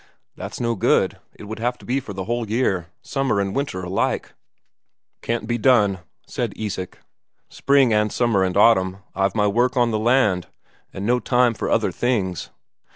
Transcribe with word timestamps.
"That's 0.35 0.59
no 0.59 0.73
good. 0.75 1.19
It 1.35 1.43
would 1.43 1.59
have 1.59 1.77
to 1.77 1.85
be 1.85 1.99
for 1.99 2.11
the 2.13 2.23
whole 2.23 2.49
year, 2.49 2.87
summer 3.03 3.39
and 3.39 3.55
winter 3.55 3.83
alike." 3.83 4.33
"Can't 5.21 5.45
be 5.45 5.59
done," 5.59 5.99
said 6.25 6.53
Isak. 6.55 6.97
"Spring 7.49 7.93
and 7.93 8.11
summer 8.11 8.43
and 8.43 8.57
autumn 8.57 9.03
I've 9.13 9.35
my 9.35 9.45
work 9.45 9.77
on 9.77 9.91
the 9.91 9.99
land, 9.99 10.47
and 10.91 11.05
no 11.05 11.19
time 11.19 11.53
for 11.53 11.69
other 11.69 11.91
things." 11.91 12.49